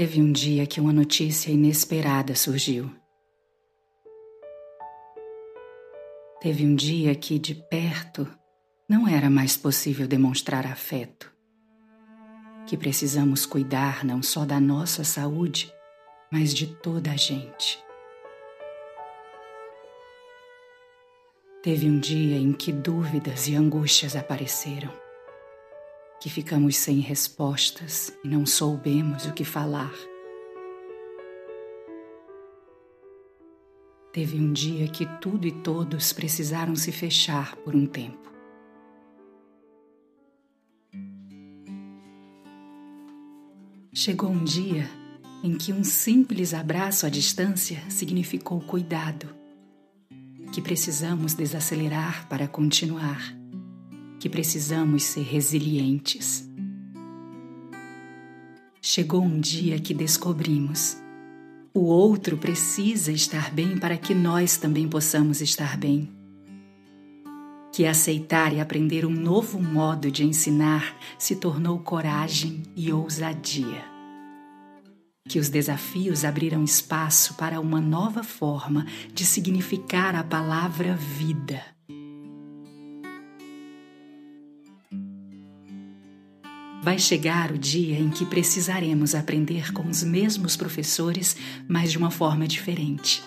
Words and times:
Teve 0.00 0.18
um 0.18 0.32
dia 0.32 0.66
que 0.66 0.80
uma 0.80 0.94
notícia 0.94 1.50
inesperada 1.50 2.34
surgiu. 2.34 2.90
Teve 6.40 6.64
um 6.64 6.74
dia 6.74 7.14
que, 7.14 7.38
de 7.38 7.54
perto, 7.54 8.26
não 8.88 9.06
era 9.06 9.28
mais 9.28 9.58
possível 9.58 10.08
demonstrar 10.08 10.64
afeto. 10.64 11.30
Que 12.66 12.78
precisamos 12.78 13.44
cuidar 13.44 14.02
não 14.02 14.22
só 14.22 14.46
da 14.46 14.58
nossa 14.58 15.04
saúde, 15.04 15.70
mas 16.32 16.54
de 16.54 16.66
toda 16.66 17.12
a 17.12 17.16
gente. 17.18 17.78
Teve 21.62 21.90
um 21.90 22.00
dia 22.00 22.38
em 22.38 22.54
que 22.54 22.72
dúvidas 22.72 23.48
e 23.48 23.54
angústias 23.54 24.16
apareceram 24.16 25.09
que 26.20 26.28
ficamos 26.28 26.76
sem 26.76 26.98
respostas 26.98 28.12
e 28.22 28.28
não 28.28 28.44
soubemos 28.44 29.24
o 29.24 29.32
que 29.32 29.42
falar. 29.42 29.94
Teve 34.12 34.38
um 34.38 34.52
dia 34.52 34.86
que 34.88 35.06
tudo 35.20 35.46
e 35.46 35.52
todos 35.52 36.12
precisaram 36.12 36.76
se 36.76 36.92
fechar 36.92 37.56
por 37.56 37.74
um 37.74 37.86
tempo. 37.86 38.30
Chegou 43.94 44.30
um 44.30 44.44
dia 44.44 44.88
em 45.42 45.56
que 45.56 45.72
um 45.72 45.82
simples 45.82 46.52
abraço 46.52 47.06
à 47.06 47.08
distância 47.08 47.82
significou 47.88 48.60
cuidado, 48.60 49.34
que 50.52 50.60
precisamos 50.60 51.32
desacelerar 51.32 52.28
para 52.28 52.46
continuar 52.46 53.39
que 54.20 54.28
precisamos 54.28 55.02
ser 55.04 55.22
resilientes. 55.22 56.46
Chegou 58.82 59.22
um 59.22 59.40
dia 59.40 59.80
que 59.80 59.94
descobrimos: 59.94 60.98
o 61.74 61.80
outro 61.86 62.36
precisa 62.36 63.10
estar 63.10 63.50
bem 63.50 63.78
para 63.78 63.96
que 63.96 64.14
nós 64.14 64.58
também 64.58 64.86
possamos 64.86 65.40
estar 65.40 65.76
bem. 65.76 66.08
Que 67.72 67.86
aceitar 67.86 68.52
e 68.52 68.60
aprender 68.60 69.06
um 69.06 69.14
novo 69.14 69.60
modo 69.60 70.10
de 70.10 70.24
ensinar 70.24 70.96
se 71.18 71.36
tornou 71.36 71.78
coragem 71.78 72.62
e 72.76 72.92
ousadia. 72.92 73.84
Que 75.28 75.38
os 75.38 75.48
desafios 75.48 76.24
abriram 76.24 76.64
espaço 76.64 77.34
para 77.34 77.60
uma 77.60 77.80
nova 77.80 78.22
forma 78.22 78.84
de 79.14 79.24
significar 79.24 80.14
a 80.14 80.24
palavra 80.24 80.96
vida 80.96 81.62
Vai 86.82 86.98
chegar 86.98 87.52
o 87.52 87.58
dia 87.58 87.98
em 87.98 88.08
que 88.08 88.24
precisaremos 88.24 89.14
aprender 89.14 89.70
com 89.70 89.86
os 89.86 90.02
mesmos 90.02 90.56
professores, 90.56 91.36
mas 91.68 91.92
de 91.92 91.98
uma 91.98 92.10
forma 92.10 92.48
diferente. 92.48 93.22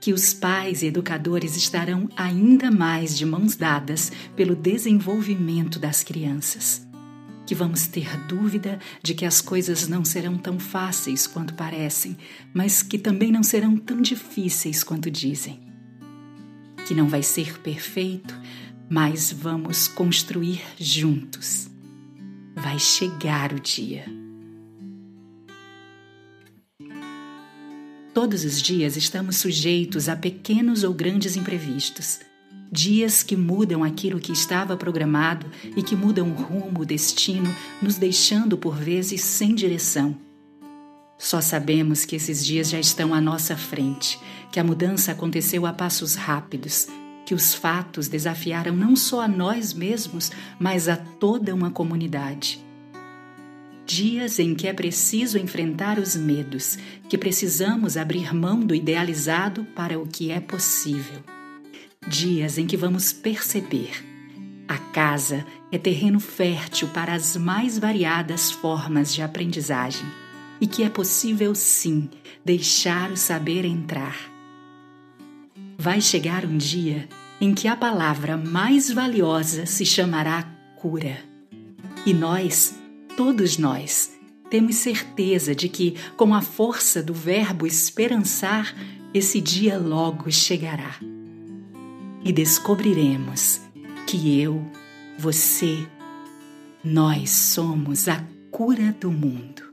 Que 0.00 0.14
os 0.14 0.32
pais 0.32 0.80
e 0.80 0.86
educadores 0.86 1.56
estarão 1.56 2.08
ainda 2.16 2.70
mais 2.70 3.18
de 3.18 3.26
mãos 3.26 3.54
dadas 3.54 4.10
pelo 4.34 4.56
desenvolvimento 4.56 5.78
das 5.78 6.02
crianças. 6.02 6.88
Que 7.44 7.54
vamos 7.54 7.86
ter 7.86 8.16
dúvida 8.26 8.78
de 9.02 9.12
que 9.12 9.26
as 9.26 9.42
coisas 9.42 9.86
não 9.86 10.02
serão 10.02 10.38
tão 10.38 10.58
fáceis 10.58 11.26
quanto 11.26 11.52
parecem, 11.52 12.16
mas 12.54 12.82
que 12.82 12.96
também 12.96 13.30
não 13.30 13.42
serão 13.42 13.76
tão 13.76 14.00
difíceis 14.00 14.82
quanto 14.82 15.10
dizem. 15.10 15.60
Que 16.86 16.94
não 16.94 17.08
vai 17.08 17.22
ser 17.22 17.58
perfeito, 17.58 18.34
mas 18.88 19.30
vamos 19.30 19.86
construir 19.86 20.62
juntos 20.78 21.69
vai 22.60 22.78
chegar 22.78 23.52
o 23.52 23.58
dia. 23.58 24.04
Todos 28.12 28.44
os 28.44 28.60
dias 28.60 28.96
estamos 28.96 29.36
sujeitos 29.36 30.08
a 30.08 30.14
pequenos 30.14 30.84
ou 30.84 30.92
grandes 30.92 31.36
imprevistos. 31.36 32.20
Dias 32.70 33.22
que 33.22 33.36
mudam 33.36 33.82
aquilo 33.82 34.20
que 34.20 34.32
estava 34.32 34.76
programado 34.76 35.46
e 35.76 35.82
que 35.82 35.96
mudam 35.96 36.30
o 36.30 36.34
rumo, 36.34 36.80
o 36.80 36.86
destino, 36.86 37.54
nos 37.80 37.96
deixando 37.96 38.58
por 38.58 38.76
vezes 38.76 39.22
sem 39.22 39.54
direção. 39.54 40.16
Só 41.18 41.40
sabemos 41.40 42.04
que 42.04 42.16
esses 42.16 42.44
dias 42.44 42.70
já 42.70 42.78
estão 42.78 43.14
à 43.14 43.20
nossa 43.20 43.56
frente, 43.56 44.18
que 44.52 44.60
a 44.60 44.64
mudança 44.64 45.12
aconteceu 45.12 45.66
a 45.66 45.72
passos 45.72 46.14
rápidos, 46.14 46.88
que 47.24 47.34
os 47.34 47.54
fatos 47.54 48.08
desafiaram 48.08 48.74
não 48.74 48.96
só 48.96 49.20
a 49.20 49.28
nós 49.28 49.72
mesmos, 49.72 50.30
mas 50.58 50.88
a 50.88 50.96
toda 50.96 51.54
uma 51.54 51.70
comunidade. 51.70 52.64
Dias 53.86 54.38
em 54.38 54.54
que 54.54 54.68
é 54.68 54.72
preciso 54.72 55.38
enfrentar 55.38 55.98
os 55.98 56.14
medos, 56.16 56.78
que 57.08 57.18
precisamos 57.18 57.96
abrir 57.96 58.34
mão 58.34 58.60
do 58.60 58.74
idealizado 58.74 59.64
para 59.74 59.98
o 59.98 60.06
que 60.06 60.30
é 60.30 60.40
possível. 60.40 61.20
Dias 62.06 62.56
em 62.56 62.66
que 62.66 62.76
vamos 62.76 63.12
perceber 63.12 64.10
a 64.70 64.78
casa 64.78 65.44
é 65.72 65.78
terreno 65.78 66.20
fértil 66.20 66.86
para 66.90 67.12
as 67.12 67.36
mais 67.36 67.76
variadas 67.76 68.52
formas 68.52 69.12
de 69.12 69.20
aprendizagem 69.20 70.06
e 70.60 70.66
que 70.68 70.84
é 70.84 70.88
possível 70.88 71.56
sim 71.56 72.08
deixar 72.44 73.10
o 73.10 73.16
saber 73.16 73.64
entrar. 73.64 74.16
Vai 75.82 75.98
chegar 75.98 76.44
um 76.44 76.58
dia 76.58 77.08
em 77.40 77.54
que 77.54 77.66
a 77.66 77.74
palavra 77.74 78.36
mais 78.36 78.90
valiosa 78.92 79.64
se 79.64 79.86
chamará 79.86 80.42
cura. 80.76 81.16
E 82.04 82.12
nós, 82.12 82.78
todos 83.16 83.56
nós, 83.56 84.12
temos 84.50 84.76
certeza 84.76 85.54
de 85.54 85.70
que, 85.70 85.96
com 86.18 86.34
a 86.34 86.42
força 86.42 87.02
do 87.02 87.14
verbo 87.14 87.66
esperançar, 87.66 88.74
esse 89.14 89.40
dia 89.40 89.78
logo 89.78 90.30
chegará. 90.30 90.96
E 92.22 92.30
descobriremos 92.30 93.62
que 94.06 94.38
eu, 94.38 94.62
você, 95.18 95.88
nós 96.84 97.30
somos 97.30 98.06
a 98.06 98.22
cura 98.50 98.94
do 99.00 99.10
mundo. 99.10 99.69